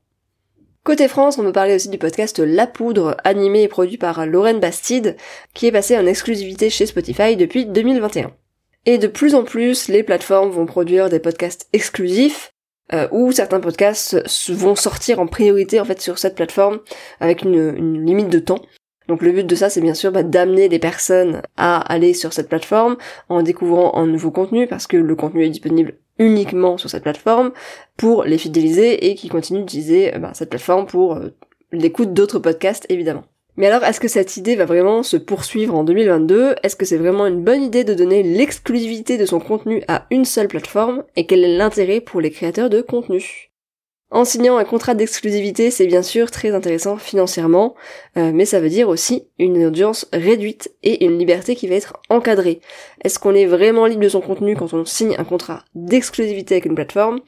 Côté 0.84 1.08
France, 1.08 1.38
on 1.38 1.44
peut 1.44 1.54
parler 1.54 1.76
aussi 1.76 1.88
du 1.88 1.98
podcast 1.98 2.40
La 2.40 2.68
Poudre, 2.68 3.16
animé 3.24 3.64
et 3.64 3.68
produit 3.70 3.98
par 3.98 4.26
Lorraine 4.26 4.60
Bastide, 4.60 5.16
qui 5.54 5.66
est 5.68 5.72
passé 5.72 5.98
en 5.98 6.06
exclusivité 6.06 6.70
chez 6.70 6.86
Spotify 6.86 7.38
depuis 7.38 7.66
2021. 7.66 8.34
Et 8.86 8.98
de 8.98 9.08
plus 9.08 9.34
en 9.34 9.46
plus, 9.46 9.88
les 9.88 10.04
plateformes 10.04 10.50
vont 10.50 10.66
produire 10.66 11.08
des 11.08 11.20
podcasts 11.20 11.70
exclusifs, 11.72 12.52
euh, 12.92 13.08
où 13.12 13.32
certains 13.32 13.62
podcasts 13.62 14.22
vont 14.52 14.76
sortir 14.76 15.22
en 15.22 15.26
priorité 15.26 15.80
en 15.80 15.86
fait 15.86 16.02
sur 16.02 16.18
cette 16.18 16.36
plateforme 16.36 16.82
avec 17.22 17.44
une 17.44 18.06
limite 18.06 18.28
de 18.28 18.40
temps. 18.40 18.62
Donc 19.08 19.22
le 19.22 19.32
but 19.32 19.48
de 19.48 19.56
ça, 19.56 19.70
c'est 19.70 19.80
bien 19.80 19.94
sûr 19.94 20.12
bah, 20.12 20.24
d'amener 20.24 20.68
les 20.68 20.80
personnes 20.80 21.44
à 21.56 21.80
aller 21.80 22.14
sur 22.14 22.34
cette 22.34 22.50
plateforme 22.50 22.98
en 23.30 23.42
découvrant 23.42 23.96
un 23.96 24.06
nouveau 24.06 24.32
contenu, 24.32 24.68
parce 24.68 24.88
que 24.88 24.98
le 24.98 25.16
contenu 25.16 25.46
est 25.46 25.50
disponible 25.50 25.96
uniquement 26.20 26.78
sur 26.78 26.90
cette 26.90 27.04
plateforme, 27.04 27.52
pour 27.98 28.24
les 28.24 28.38
fidéliser 28.38 29.10
et 29.10 29.16
qui 29.16 29.30
continuent 29.30 29.62
d'utiliser 29.62 30.12
bah, 30.20 30.32
cette 30.34 30.50
plateforme 30.50 30.86
pour 30.86 31.16
euh, 31.16 31.30
l'écoute 31.72 32.14
d'autres 32.14 32.40
podcasts, 32.40 32.86
évidemment. 32.90 33.24
Mais 33.56 33.68
alors, 33.68 33.84
est-ce 33.84 34.00
que 34.00 34.08
cette 34.08 34.36
idée 34.38 34.56
va 34.56 34.66
vraiment 34.66 35.04
se 35.04 35.18
poursuivre 35.18 35.76
en 35.76 35.84
2022 35.84 36.56
Est-ce 36.64 36.76
que 36.76 36.86
c'est 36.86 36.98
vraiment 36.98 37.28
une 37.28 37.44
bonne 37.44 37.62
idée 37.62 37.84
de 37.84 37.94
donner 37.94 38.24
l'exclusivité 38.24 39.18
de 39.18 39.26
son 39.26 39.40
contenu 39.40 39.84
à 39.88 40.08
une 40.10 40.26
seule 40.26 40.48
plateforme? 40.48 41.04
Et 41.16 41.28
quel 41.28 41.44
est 41.44 41.56
l'intérêt 41.56 42.02
pour 42.02 42.20
les 42.20 42.32
créateurs 42.32 42.72
de 42.72 42.82
contenu? 42.82 43.53
En 44.14 44.26
signant 44.26 44.58
un 44.58 44.64
contrat 44.64 44.94
d'exclusivité, 44.94 45.72
c'est 45.72 45.88
bien 45.88 46.04
sûr 46.04 46.30
très 46.30 46.52
intéressant 46.52 46.98
financièrement, 46.98 47.74
euh, 48.16 48.32
mais 48.32 48.46
ça 48.46 48.60
veut 48.60 48.70
dire 48.70 48.88
aussi 48.88 49.28
une 49.40 49.66
audience 49.66 50.08
réduite 50.14 50.72
et 50.84 51.04
une 51.04 51.18
liberté 51.18 51.56
qui 51.56 51.68
va 51.68 51.74
être 51.74 51.98
encadrée. 52.10 52.62
Est-ce 53.04 53.18
qu'on 53.18 53.34
est 53.34 53.48
vraiment 53.48 53.88
libre 53.88 54.04
de 54.04 54.10
son 54.10 54.22
contenu 54.22 54.56
quand 54.56 54.72
on 54.74 54.86
signe 54.86 55.16
un 55.18 55.24
contrat 55.24 55.66
d'exclusivité 55.74 56.54
avec 56.54 56.66
une 56.66 56.76
plateforme? 56.76 57.22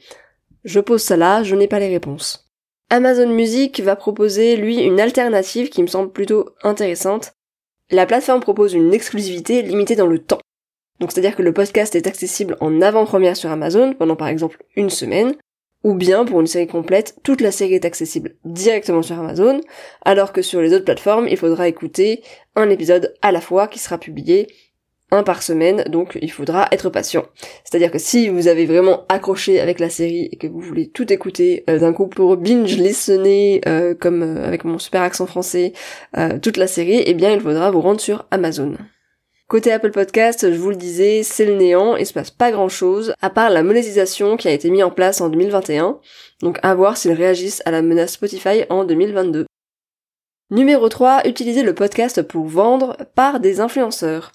Je 0.62 0.78
pose 0.78 1.02
ça 1.02 1.16
là, 1.16 1.42
je 1.42 1.56
n'ai 1.56 1.66
pas 1.66 1.80
les 1.80 1.88
réponses. 1.88 2.48
Amazon 2.88 3.30
Music 3.30 3.80
va 3.80 3.96
proposer, 3.96 4.54
lui, 4.54 4.78
une 4.78 5.00
alternative 5.00 5.70
qui 5.70 5.82
me 5.82 5.88
semble 5.88 6.12
plutôt 6.12 6.50
intéressante. 6.62 7.32
La 7.90 8.06
plateforme 8.06 8.40
propose 8.40 8.74
une 8.74 8.94
exclusivité 8.94 9.62
limitée 9.62 9.96
dans 9.96 10.06
le 10.06 10.20
temps. 10.20 10.40
Donc 11.00 11.10
c'est-à-dire 11.10 11.34
que 11.34 11.42
le 11.42 11.52
podcast 11.52 11.96
est 11.96 12.06
accessible 12.06 12.56
en 12.60 12.80
avant-première 12.80 13.36
sur 13.36 13.50
Amazon 13.50 13.92
pendant 13.92 14.16
par 14.16 14.28
exemple 14.28 14.64
une 14.76 14.88
semaine, 14.90 15.34
ou 15.86 15.94
bien 15.94 16.24
pour 16.24 16.40
une 16.40 16.48
série 16.48 16.66
complète, 16.66 17.14
toute 17.22 17.40
la 17.40 17.52
série 17.52 17.74
est 17.74 17.84
accessible 17.84 18.34
directement 18.44 19.02
sur 19.02 19.16
Amazon, 19.20 19.60
alors 20.04 20.32
que 20.32 20.42
sur 20.42 20.60
les 20.60 20.74
autres 20.74 20.84
plateformes, 20.84 21.28
il 21.28 21.36
faudra 21.36 21.68
écouter 21.68 22.24
un 22.56 22.68
épisode 22.70 23.14
à 23.22 23.30
la 23.30 23.40
fois 23.40 23.68
qui 23.68 23.78
sera 23.78 23.96
publié 23.96 24.48
un 25.12 25.22
par 25.22 25.44
semaine, 25.44 25.84
donc 25.84 26.18
il 26.20 26.32
faudra 26.32 26.66
être 26.72 26.90
patient. 26.90 27.24
C'est-à-dire 27.62 27.92
que 27.92 28.00
si 28.00 28.28
vous 28.28 28.48
avez 28.48 28.66
vraiment 28.66 29.04
accroché 29.08 29.60
avec 29.60 29.78
la 29.78 29.88
série 29.88 30.28
et 30.32 30.36
que 30.36 30.48
vous 30.48 30.60
voulez 30.60 30.88
tout 30.88 31.12
écouter 31.12 31.62
euh, 31.70 31.78
d'un 31.78 31.92
coup 31.92 32.08
pour 32.08 32.36
binge 32.36 32.76
listener 32.76 33.60
euh, 33.68 33.94
comme 33.94 34.24
euh, 34.24 34.44
avec 34.44 34.64
mon 34.64 34.80
super 34.80 35.02
accent 35.02 35.26
français 35.26 35.72
toute 36.42 36.56
la 36.56 36.66
série, 36.66 37.04
eh 37.06 37.14
bien 37.14 37.30
il 37.30 37.40
faudra 37.40 37.70
vous 37.70 37.80
rendre 37.80 38.00
sur 38.00 38.26
Amazon. 38.32 38.74
Côté 39.48 39.70
Apple 39.70 39.92
Podcast, 39.92 40.50
je 40.50 40.58
vous 40.58 40.70
le 40.70 40.76
disais, 40.76 41.22
c'est 41.22 41.44
le 41.44 41.54
néant, 41.54 41.94
il 41.94 42.04
se 42.04 42.12
passe 42.12 42.32
pas 42.32 42.50
grand 42.50 42.68
chose, 42.68 43.14
à 43.20 43.30
part 43.30 43.48
la 43.48 43.62
monétisation 43.62 44.36
qui 44.36 44.48
a 44.48 44.50
été 44.50 44.70
mise 44.70 44.82
en 44.82 44.90
place 44.90 45.20
en 45.20 45.28
2021, 45.28 46.00
donc 46.42 46.58
à 46.64 46.74
voir 46.74 46.96
s'ils 46.96 47.12
réagissent 47.12 47.62
à 47.64 47.70
la 47.70 47.80
menace 47.80 48.14
Spotify 48.14 48.64
en 48.70 48.84
2022. 48.84 49.46
Numéro 50.50 50.88
3, 50.88 51.28
utiliser 51.28 51.62
le 51.62 51.76
podcast 51.76 52.22
pour 52.22 52.46
vendre 52.46 52.96
par 53.14 53.38
des 53.38 53.60
influenceurs. 53.60 54.32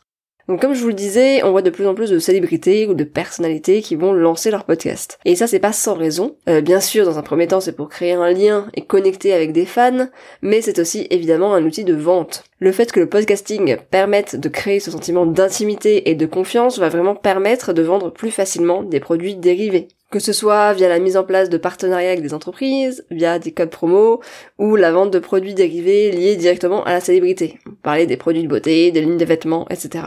Donc 0.48 0.62
comme 0.62 0.74
je 0.74 0.82
vous 0.82 0.90
le 0.90 0.94
disais, 0.94 1.44
on 1.44 1.52
voit 1.52 1.62
de 1.62 1.70
plus 1.70 1.88
en 1.88 1.96
plus 1.96 2.10
de 2.10 2.20
célébrités 2.20 2.88
ou 2.88 2.94
de 2.94 3.04
personnalités 3.04 3.82
qui 3.82 3.96
vont 3.96 4.14
lancer 4.14 4.52
leur 4.52 4.66
podcast. 4.66 5.20
Et 5.26 5.36
ça 5.36 5.48
c'est 5.48 5.60
pas 5.60 5.74
sans 5.74 5.96
raison. 5.96 6.36
Euh, 6.50 6.62
bien 6.62 6.80
sûr, 6.80 7.06
dans 7.06 7.18
un 7.18 7.24
premier 7.24 7.48
temps, 7.48 7.62
c'est 7.62 7.76
pour 7.76 7.90
créer 7.90 8.14
un 8.14 8.32
lien 8.32 8.68
et 8.74 8.82
connecter 8.82 9.34
avec 9.34 9.54
des 9.54 9.66
fans, 9.66 10.08
mais 10.42 10.62
c'est 10.62 10.80
aussi 10.80 11.08
évidemment 11.10 11.54
un 11.54 11.64
outil 11.66 11.84
de 11.84 11.94
vente. 11.94 12.44
Le 12.60 12.72
fait 12.72 12.92
que 12.92 13.00
le 13.00 13.10
podcasting 13.10 13.78
permette 13.90 14.36
de 14.36 14.50
créer 14.50 14.80
ce 14.80 14.92
sentiment 14.92 15.26
d'intimité 15.26 16.10
et 16.10 16.16
de 16.16 16.26
confiance 16.26 16.80
va 16.80 16.90
vraiment 16.90 17.16
permettre 17.16 17.74
de 17.74 17.82
vendre 17.82 18.12
plus 18.12 18.32
facilement 18.32 18.84
des 18.84 19.00
produits 19.00 19.36
dérivés. 19.36 19.88
Que 20.12 20.20
ce 20.20 20.34
soit 20.34 20.74
via 20.74 20.90
la 20.90 21.00
mise 21.00 21.16
en 21.16 21.24
place 21.24 21.50
de 21.50 21.58
partenariats 21.58 22.10
avec 22.10 22.22
des 22.22 22.34
entreprises, 22.34 23.06
via 23.10 23.40
des 23.40 23.54
codes 23.54 23.70
promo, 23.70 24.20
ou 24.60 24.76
la 24.76 24.92
vente 24.92 25.12
de 25.12 25.20
produits 25.20 25.54
dérivés 25.54 26.12
liés 26.12 26.36
directement 26.36 26.84
à 26.84 26.92
la 26.92 27.00
célébrité. 27.00 27.60
Parler 27.82 28.06
des 28.06 28.18
produits 28.18 28.44
de 28.44 28.50
beauté, 28.50 28.92
des 28.92 29.02
lignes 29.02 29.18
de 29.18 29.26
vêtements, 29.26 29.68
etc. 29.70 30.04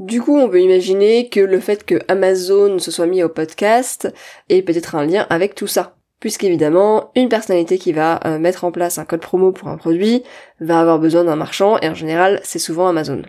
Du 0.00 0.22
coup, 0.22 0.38
on 0.38 0.48
peut 0.48 0.62
imaginer 0.62 1.28
que 1.28 1.40
le 1.40 1.60
fait 1.60 1.84
que 1.84 1.96
Amazon 2.08 2.78
se 2.78 2.90
soit 2.90 3.04
mis 3.04 3.22
au 3.22 3.28
podcast 3.28 4.08
ait 4.48 4.62
peut-être 4.62 4.94
un 4.94 5.04
lien 5.04 5.26
avec 5.28 5.54
tout 5.54 5.66
ça. 5.66 5.94
Puisqu'évidemment, 6.20 7.10
une 7.16 7.28
personnalité 7.28 7.76
qui 7.76 7.92
va 7.92 8.18
euh, 8.24 8.38
mettre 8.38 8.64
en 8.64 8.72
place 8.72 8.96
un 8.96 9.04
code 9.04 9.20
promo 9.20 9.52
pour 9.52 9.68
un 9.68 9.76
produit 9.76 10.22
va 10.58 10.80
avoir 10.80 11.00
besoin 11.00 11.24
d'un 11.24 11.36
marchand, 11.36 11.76
et 11.82 11.88
en 11.90 11.94
général, 11.94 12.40
c'est 12.44 12.58
souvent 12.58 12.88
Amazon. 12.88 13.20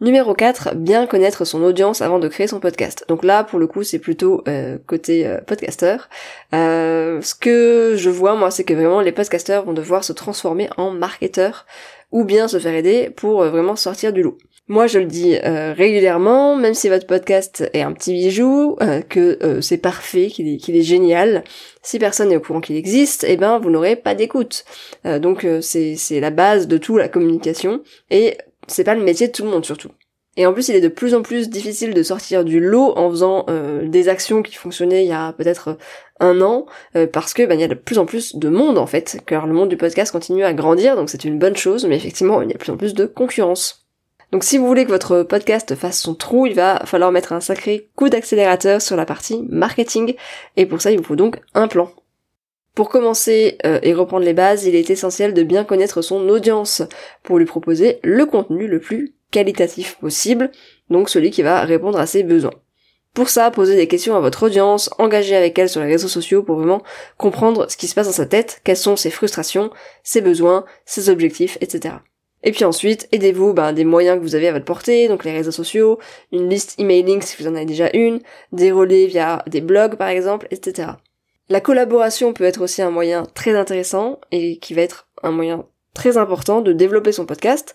Numéro 0.00 0.32
4, 0.32 0.76
bien 0.76 1.08
connaître 1.08 1.44
son 1.44 1.64
audience 1.64 2.02
avant 2.02 2.20
de 2.20 2.28
créer 2.28 2.46
son 2.46 2.60
podcast. 2.60 3.04
Donc 3.08 3.24
là, 3.24 3.42
pour 3.42 3.58
le 3.58 3.66
coup, 3.66 3.82
c'est 3.82 3.98
plutôt 3.98 4.44
euh, 4.46 4.78
côté 4.86 5.26
euh, 5.26 5.40
podcasteur. 5.40 6.08
ce 6.52 7.34
que 7.34 7.96
je 7.96 8.10
vois, 8.10 8.36
moi, 8.36 8.52
c'est 8.52 8.62
que 8.62 8.74
vraiment 8.74 9.00
les 9.00 9.10
podcasteurs 9.10 9.64
vont 9.64 9.72
devoir 9.72 10.04
se 10.04 10.12
transformer 10.12 10.70
en 10.76 10.92
marketeurs 10.92 11.66
ou 12.12 12.24
bien 12.24 12.46
se 12.46 12.60
faire 12.60 12.74
aider 12.74 13.10
pour 13.10 13.42
vraiment 13.42 13.74
sortir 13.74 14.12
du 14.12 14.22
lot. 14.22 14.38
Moi, 14.70 14.86
je 14.86 15.00
le 15.00 15.06
dis 15.06 15.34
euh, 15.34 15.72
régulièrement, 15.72 16.54
même 16.54 16.74
si 16.74 16.88
votre 16.88 17.04
podcast 17.04 17.68
est 17.72 17.82
un 17.82 17.92
petit 17.92 18.12
bijou, 18.12 18.76
euh, 18.80 19.00
que 19.00 19.36
euh, 19.42 19.60
c'est 19.60 19.78
parfait, 19.78 20.28
qu'il 20.28 20.46
est, 20.46 20.82
génial, 20.82 21.42
si 21.82 21.98
personne 21.98 22.28
n'est 22.28 22.36
au 22.36 22.40
courant 22.40 22.60
qu'il 22.60 22.76
existe, 22.76 23.26
eh 23.28 23.36
ben, 23.36 23.58
vous 23.58 23.68
n'aurez 23.68 23.96
pas 23.96 24.14
d'écoute. 24.14 24.64
donc, 25.04 25.44
c'est 25.60 26.20
la 26.20 26.30
base 26.30 26.68
de 26.68 26.78
tout, 26.78 26.96
la 26.98 27.08
communication, 27.08 27.82
et 28.10 28.38
c'est 28.68 28.84
pas 28.84 28.94
le 28.94 29.02
métier 29.02 29.26
de 29.26 29.32
tout 29.32 29.42
le 29.42 29.50
monde, 29.50 29.64
surtout. 29.64 29.90
Et 30.36 30.46
en 30.46 30.52
plus, 30.52 30.68
il 30.68 30.76
est 30.76 30.80
de 30.80 30.86
plus 30.86 31.16
en 31.16 31.22
plus 31.22 31.50
difficile 31.50 31.92
de 31.92 32.02
sortir 32.04 32.44
du 32.44 32.60
lot 32.60 32.96
en 32.96 33.10
faisant 33.10 33.46
des 33.82 34.08
actions 34.08 34.40
qui 34.40 34.54
fonctionnaient 34.54 35.02
il 35.02 35.08
y 35.08 35.12
a 35.12 35.32
peut-être 35.32 35.78
un 36.20 36.40
an, 36.42 36.66
parce 37.12 37.34
que 37.34 37.44
ben, 37.44 37.58
il 37.58 37.60
y 37.60 37.64
a 37.64 37.68
de 37.68 37.74
plus 37.74 37.98
en 37.98 38.06
plus 38.06 38.36
de 38.36 38.48
monde 38.48 38.78
en 38.78 38.86
fait, 38.86 39.18
car 39.26 39.48
le 39.48 39.52
monde 39.52 39.68
du 39.68 39.76
podcast 39.76 40.12
continue 40.12 40.44
à 40.44 40.52
grandir, 40.52 40.94
donc 40.94 41.10
c'est 41.10 41.24
une 41.24 41.40
bonne 41.40 41.56
chose, 41.56 41.86
mais 41.86 41.96
effectivement, 41.96 42.40
il 42.40 42.46
y 42.46 42.52
a 42.52 42.54
de 42.54 42.58
plus 42.58 42.70
en 42.70 42.76
plus 42.76 42.94
de 42.94 43.06
concurrence. 43.06 43.79
Donc 44.32 44.44
si 44.44 44.58
vous 44.58 44.66
voulez 44.66 44.84
que 44.84 44.90
votre 44.90 45.22
podcast 45.22 45.74
fasse 45.74 46.00
son 46.00 46.14
trou, 46.14 46.46
il 46.46 46.54
va 46.54 46.82
falloir 46.84 47.10
mettre 47.10 47.32
un 47.32 47.40
sacré 47.40 47.90
coup 47.96 48.08
d'accélérateur 48.08 48.80
sur 48.80 48.96
la 48.96 49.04
partie 49.04 49.42
marketing, 49.48 50.14
et 50.56 50.66
pour 50.66 50.80
ça 50.80 50.92
il 50.92 50.98
vous 50.98 51.04
faut 51.04 51.16
donc 51.16 51.40
un 51.54 51.66
plan. 51.66 51.90
Pour 52.74 52.88
commencer 52.88 53.58
euh, 53.66 53.80
et 53.82 53.92
reprendre 53.92 54.24
les 54.24 54.32
bases, 54.32 54.64
il 54.64 54.76
est 54.76 54.90
essentiel 54.90 55.34
de 55.34 55.42
bien 55.42 55.64
connaître 55.64 56.02
son 56.02 56.28
audience 56.28 56.82
pour 57.24 57.38
lui 57.38 57.44
proposer 57.44 57.98
le 58.04 58.24
contenu 58.24 58.68
le 58.68 58.78
plus 58.78 59.14
qualitatif 59.32 59.96
possible, 59.96 60.50
donc 60.88 61.10
celui 61.10 61.30
qui 61.30 61.42
va 61.42 61.62
répondre 61.62 61.98
à 61.98 62.06
ses 62.06 62.22
besoins. 62.22 62.54
Pour 63.14 63.28
ça, 63.28 63.50
posez 63.50 63.74
des 63.74 63.88
questions 63.88 64.14
à 64.14 64.20
votre 64.20 64.44
audience, 64.44 64.88
engagez 64.98 65.34
avec 65.34 65.58
elle 65.58 65.68
sur 65.68 65.80
les 65.80 65.88
réseaux 65.88 66.08
sociaux 66.08 66.44
pour 66.44 66.56
vraiment 66.56 66.82
comprendre 67.16 67.68
ce 67.68 67.76
qui 67.76 67.88
se 67.88 67.94
passe 67.96 68.06
dans 68.06 68.12
sa 68.12 68.26
tête, 68.26 68.60
quelles 68.62 68.76
sont 68.76 68.94
ses 68.94 69.10
frustrations, 69.10 69.70
ses 70.04 70.20
besoins, 70.20 70.64
ses 70.84 71.10
objectifs, 71.10 71.58
etc. 71.60 71.94
Et 72.42 72.52
puis 72.52 72.64
ensuite, 72.64 73.08
aidez-vous 73.12 73.52
ben, 73.52 73.72
des 73.72 73.84
moyens 73.84 74.18
que 74.18 74.22
vous 74.22 74.34
avez 74.34 74.48
à 74.48 74.52
votre 74.52 74.64
portée, 74.64 75.08
donc 75.08 75.24
les 75.24 75.32
réseaux 75.32 75.50
sociaux, 75.50 75.98
une 76.32 76.48
liste 76.48 76.78
emailing 76.78 77.20
si 77.20 77.40
vous 77.40 77.48
en 77.48 77.54
avez 77.54 77.66
déjà 77.66 77.90
une, 77.92 78.20
des 78.52 78.72
relais 78.72 79.06
via 79.06 79.42
des 79.46 79.60
blogs 79.60 79.96
par 79.96 80.08
exemple, 80.08 80.46
etc. 80.50 80.88
La 81.48 81.60
collaboration 81.60 82.32
peut 82.32 82.44
être 82.44 82.62
aussi 82.62 82.80
un 82.80 82.90
moyen 82.90 83.24
très 83.34 83.54
intéressant 83.56 84.20
et 84.30 84.58
qui 84.58 84.72
va 84.72 84.82
être 84.82 85.08
un 85.22 85.32
moyen 85.32 85.66
très 85.94 86.16
important 86.16 86.60
de 86.60 86.72
développer 86.72 87.12
son 87.12 87.26
podcast, 87.26 87.74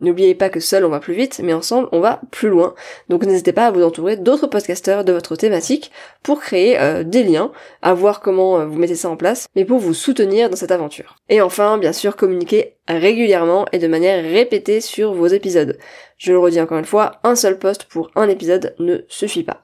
N'oubliez 0.00 0.34
pas 0.34 0.50
que 0.50 0.60
seul 0.60 0.84
on 0.84 0.90
va 0.90 1.00
plus 1.00 1.14
vite, 1.14 1.40
mais 1.42 1.54
ensemble 1.54 1.88
on 1.90 2.00
va 2.00 2.20
plus 2.30 2.48
loin. 2.48 2.74
Donc 3.08 3.24
n'hésitez 3.24 3.52
pas 3.52 3.66
à 3.66 3.70
vous 3.70 3.82
entourer 3.82 4.16
d'autres 4.16 4.46
podcasteurs 4.46 5.04
de 5.04 5.12
votre 5.12 5.36
thématique 5.36 5.90
pour 6.22 6.40
créer 6.40 6.78
euh, 6.78 7.02
des 7.02 7.22
liens, 7.22 7.50
à 7.80 7.94
voir 7.94 8.20
comment 8.20 8.58
euh, 8.58 8.66
vous 8.66 8.78
mettez 8.78 8.94
ça 8.94 9.08
en 9.08 9.16
place, 9.16 9.46
mais 9.56 9.64
pour 9.64 9.78
vous 9.78 9.94
soutenir 9.94 10.50
dans 10.50 10.56
cette 10.56 10.70
aventure. 10.70 11.16
Et 11.28 11.40
enfin, 11.40 11.78
bien 11.78 11.92
sûr, 11.92 12.16
communiquer 12.16 12.76
régulièrement 12.88 13.66
et 13.72 13.78
de 13.78 13.88
manière 13.88 14.22
répétée 14.22 14.80
sur 14.80 15.14
vos 15.14 15.28
épisodes. 15.28 15.78
Je 16.18 16.32
le 16.32 16.38
redis 16.38 16.60
encore 16.60 16.78
une 16.78 16.84
fois, 16.84 17.12
un 17.24 17.34
seul 17.34 17.58
post 17.58 17.84
pour 17.84 18.10
un 18.16 18.28
épisode 18.28 18.74
ne 18.78 18.98
suffit 19.08 19.44
pas. 19.44 19.60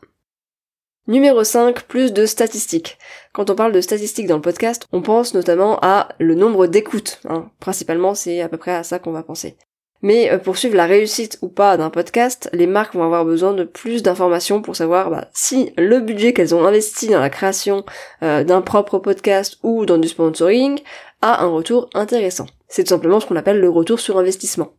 Numéro 1.08 1.42
5, 1.42 1.82
plus 1.82 2.12
de 2.12 2.26
statistiques. 2.26 2.96
Quand 3.32 3.50
on 3.50 3.56
parle 3.56 3.72
de 3.72 3.80
statistiques 3.80 4.28
dans 4.28 4.36
le 4.36 4.42
podcast, 4.42 4.86
on 4.92 5.02
pense 5.02 5.34
notamment 5.34 5.78
à 5.82 6.08
le 6.20 6.36
nombre 6.36 6.68
d'écoutes. 6.68 7.20
Hein. 7.28 7.50
Principalement, 7.58 8.14
c'est 8.14 8.40
à 8.40 8.48
peu 8.48 8.56
près 8.56 8.70
à 8.70 8.84
ça 8.84 9.00
qu'on 9.00 9.10
va 9.10 9.24
penser. 9.24 9.56
Mais 10.02 10.30
euh, 10.30 10.38
pour 10.38 10.58
suivre 10.58 10.76
la 10.76 10.86
réussite 10.86 11.38
ou 11.42 11.48
pas 11.48 11.76
d'un 11.76 11.90
podcast, 11.90 12.50
les 12.52 12.66
marques 12.66 12.94
vont 12.94 13.04
avoir 13.04 13.24
besoin 13.24 13.54
de 13.54 13.64
plus 13.64 14.02
d'informations 14.02 14.60
pour 14.60 14.76
savoir 14.76 15.10
bah, 15.10 15.28
si 15.32 15.72
le 15.78 16.00
budget 16.00 16.32
qu'elles 16.32 16.54
ont 16.54 16.66
investi 16.66 17.08
dans 17.08 17.20
la 17.20 17.30
création 17.30 17.84
euh, 18.22 18.44
d'un 18.44 18.60
propre 18.60 18.98
podcast 18.98 19.58
ou 19.62 19.86
dans 19.86 19.98
du 19.98 20.08
sponsoring 20.08 20.80
a 21.22 21.44
un 21.44 21.48
retour 21.48 21.88
intéressant. 21.94 22.46
C'est 22.68 22.84
tout 22.84 22.90
simplement 22.90 23.20
ce 23.20 23.26
qu'on 23.26 23.36
appelle 23.36 23.60
le 23.60 23.70
retour 23.70 24.00
sur 24.00 24.18
investissement. 24.18 24.72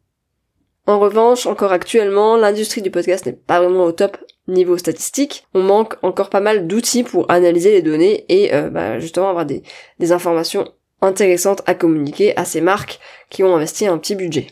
En 0.86 1.00
revanche, 1.00 1.46
encore 1.46 1.72
actuellement, 1.72 2.36
l'industrie 2.36 2.82
du 2.82 2.92
podcast 2.92 3.25
n'est 3.25 3.32
pas 3.32 3.62
vraiment 3.62 3.86
au 3.86 3.94
top 3.94 4.18
niveau 4.50 4.77
statistique. 4.77 5.48
On 5.53 5.63
manque 5.63 5.96
encore 6.01 6.30
pas 6.30 6.42
mal 6.42 6.68
d'outils 6.68 7.03
pour 7.03 7.32
analyser 7.32 7.72
les 7.72 7.82
données 7.82 8.25
et 8.27 8.53
euh, 8.53 8.70
bah, 8.70 9.00
justement 9.00 9.30
avoir 9.30 9.46
des 9.46 9.63
informations 10.12 10.68
intéressantes 11.01 11.62
à 11.65 11.75
communiquer 11.75 12.36
à 12.38 12.44
ces 12.44 12.60
marques 12.60 13.00
qui 13.30 13.44
ont 13.44 13.56
investi 13.56 13.88
un 13.88 13.98
petit 13.98 14.15
budget. 14.15 14.48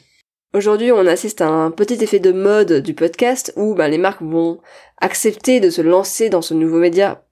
Aujourd'hui, 0.53 0.91
on 0.91 1.07
assiste 1.07 1.39
à 1.39 1.47
un 1.47 1.71
petit 1.71 2.03
effet 2.03 2.19
de 2.19 2.33
mode 2.33 2.73
du 2.81 2.93
podcast 2.93 3.53
où 3.55 3.73
ben, 3.73 3.87
les 3.87 3.97
marques 3.97 4.21
vont 4.21 4.59
accepter 4.97 5.61
de 5.61 5.69
se 5.69 5.81
lancer 5.81 6.27
dans 6.27 6.41
ce 6.41 6.53
nouveau 6.53 6.77
média 6.77 7.23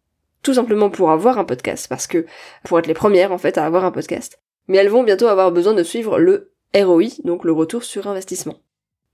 tout 0.41 0.53
simplement 0.53 0.89
pour 0.89 1.11
avoir 1.11 1.37
un 1.37 1.43
podcast, 1.43 1.87
parce 1.89 2.07
que 2.07 2.25
pour 2.63 2.79
être 2.79 2.87
les 2.87 2.93
premières 2.93 3.33
en 3.33 3.37
fait 3.37 3.57
à 3.57 3.65
avoir 3.65 3.83
un 3.83 3.91
podcast. 3.91 4.39
Mais 4.69 4.77
elles 4.77 4.87
vont 4.87 5.03
bientôt 5.03 5.27
avoir 5.27 5.51
besoin 5.51 5.73
de 5.73 5.83
suivre 5.83 6.17
le 6.17 6.53
ROI, 6.73 7.07
donc 7.25 7.43
le 7.43 7.51
retour 7.51 7.83
sur 7.83 8.07
investissement. 8.07 8.61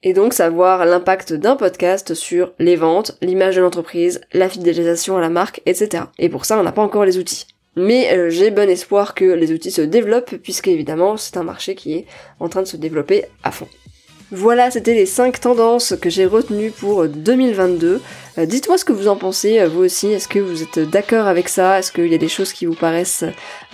Et 0.04 0.14
donc 0.14 0.34
savoir 0.34 0.86
l'impact 0.86 1.34
d'un 1.34 1.56
podcast 1.56 2.14
sur 2.14 2.54
les 2.60 2.76
ventes, 2.76 3.18
l'image 3.24 3.56
de 3.56 3.62
l'entreprise, 3.62 4.22
la 4.34 4.50
fidélisation 4.50 5.18
à 5.18 5.22
la 5.22 5.30
marque, 5.30 5.64
etc. 5.66 6.04
Et 6.20 6.30
pour 6.30 6.46
ça, 6.46 6.60
on 6.60 6.64
n'a 6.64 6.72
pas 6.72 6.84
encore 6.84 7.06
les 7.06 7.18
outils. 7.18 7.48
Mais 7.76 8.16
euh, 8.16 8.30
j'ai 8.30 8.52
bon 8.52 8.70
espoir 8.70 9.16
que 9.16 9.26
les 9.26 9.52
outils 9.52 9.72
se 9.72 9.82
développent, 9.82 10.36
puisque 10.44 10.68
évidemment 10.68 11.18
c'est 11.18 11.38
un 11.38 11.44
marché 11.44 11.74
qui 11.74 11.96
est 11.96 12.06
en 12.40 12.50
train 12.50 12.62
de 12.62 12.68
se 12.68 12.78
développer 12.78 13.26
à 13.44 13.50
fond. 13.50 13.68
Voilà, 14.32 14.72
c'était 14.72 14.96
les 14.96 15.06
5 15.06 15.40
tendances 15.40 15.94
que 16.02 16.10
j'ai 16.10 16.26
retenues 16.26 16.72
pour 16.72 17.08
2022. 17.08 18.02
Euh, 18.38 18.46
dites-moi 18.48 18.78
ce 18.80 18.84
que 18.84 18.92
vous 18.92 19.08
en 19.08 19.16
pensez, 19.16 19.60
euh, 19.60 19.68
vous 19.68 19.84
aussi. 19.84 20.08
Est-ce 20.08 20.28
que 20.28 20.40
vous 20.40 20.64
êtes 20.64 20.80
d'accord 20.80 21.28
avec 21.28 21.48
ça? 21.48 21.78
Est-ce 21.78 21.92
qu'il 21.92 22.08
y 22.08 22.16
a 22.16 22.18
des 22.18 22.28
choses 22.28 22.52
qui 22.52 22.66
vous 22.66 22.74
paraissent 22.74 23.24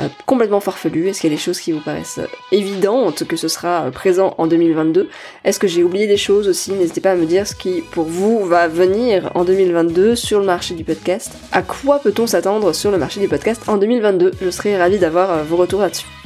euh, 0.01 0.07
complètement 0.25 0.59
farfelues? 0.59 1.07
Est-ce 1.07 1.21
qu'il 1.21 1.29
y 1.29 1.33
a 1.33 1.37
des 1.37 1.41
choses 1.41 1.61
qui 1.61 1.71
vous 1.71 1.79
paraissent 1.79 2.19
évidentes 2.51 3.25
que 3.25 3.37
ce 3.37 3.47
sera 3.47 3.89
présent 3.91 4.35
en 4.37 4.45
2022 4.45 5.09
Est-ce 5.45 5.57
que 5.57 5.67
j'ai 5.67 5.83
oublié 5.83 6.05
des 6.05 6.17
choses 6.17 6.49
aussi? 6.49 6.73
N'hésitez 6.73 6.99
pas 6.99 7.11
à 7.11 7.15
me 7.15 7.25
dire 7.25 7.47
ce 7.47 7.55
qui, 7.55 7.81
pour 7.91 8.05
vous, 8.05 8.43
va 8.43 8.67
venir 8.67 9.31
en 9.35 9.45
2022 9.45 10.17
sur 10.17 10.41
le 10.41 10.45
marché 10.45 10.73
du 10.73 10.83
podcast. 10.83 11.31
À 11.53 11.61
quoi 11.61 11.99
peut-on 11.99 12.27
s'attendre 12.27 12.73
sur 12.73 12.91
le 12.91 12.97
marché 12.97 13.21
du 13.21 13.29
podcast 13.29 13.61
en 13.67 13.77
2022 13.77 14.33
Je 14.41 14.49
serais 14.49 14.77
ravie 14.77 14.99
d'avoir 14.99 15.45
vos 15.45 15.55
retours 15.55 15.79
là-dessus. 15.79 16.20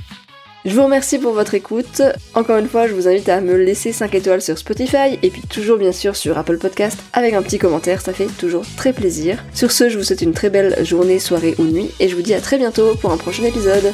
Je 0.66 0.74
vous 0.74 0.84
remercie 0.84 1.20
pour 1.20 1.34
votre 1.34 1.54
écoute. 1.54 2.02
Encore 2.34 2.58
une 2.58 2.68
fois, 2.68 2.88
je 2.88 2.94
vous 2.94 3.08
invite 3.08 3.30
à 3.30 3.40
me 3.40 3.56
laisser 3.56 3.92
5 3.92 4.16
étoiles 4.16 4.42
sur 4.42 4.58
Spotify 4.58 5.20
et 5.22 5.30
puis 5.30 5.44
toujours 5.44 5.78
bien 5.78 5.92
sûr 5.92 6.16
sur 6.16 6.40
Apple 6.40 6.58
Podcast 6.58 6.98
avec 7.14 7.36
un 7.36 7.44
petit 7.44 7.60
commentaire, 7.60 8.02
ça 8.02 8.14
fait 8.14 8.26
toujours 8.40 8.64
très 8.76 8.92
plaisir. 8.92 9.44
Sur 9.54 9.72
ce, 9.72 9.90
je 9.90 9.98
vous 10.00 10.04
souhaite 10.04 10.24
une 10.24 10.34
très 10.34 10.50
belle 10.50 10.84
journée, 10.84 11.20
soirée 11.20 11.54
ou 11.60 11.66
nuit 11.66 11.92
et 12.00 12.10
je 12.10 12.16
vous 12.16 12.24
dis 12.24 12.34
à 12.34 12.42
très 12.42 12.58
bientôt 12.58 12.96
pour 12.96 13.12
un 13.12 13.18
prochain 13.18 13.44
épisode. 13.44 13.94